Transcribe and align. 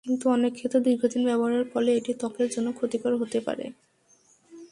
কিন্তু 0.05 0.25
অনেক 0.29 0.51
ক্ষেত্রে 0.53 0.79
দীর্ঘদিন 0.79 1.21
ব্যবহারের 1.25 1.65
ফলে 1.71 1.89
এটি 1.95 2.11
ত্বকের 2.13 2.47
জন্য 2.49 2.67
ক্ষতিকর 2.77 3.13
হতে 3.17 3.39
পারে। 3.39 3.65